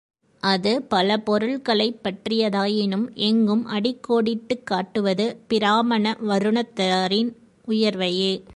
[0.39, 7.35] அது பல பொருள்களைப் பற்றியதாயினும் எங்கும் அடிக்கோடிட்டுக் காட்டுவது பிராமண வருணத்தாரின்
[7.67, 8.43] உயர்வையே.